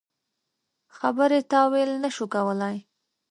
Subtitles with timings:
[0.97, 2.77] خبرې تاویل نه شو کولای.